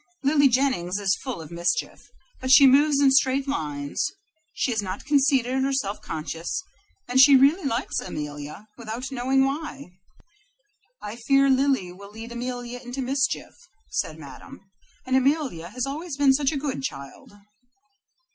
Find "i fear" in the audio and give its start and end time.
11.03-11.51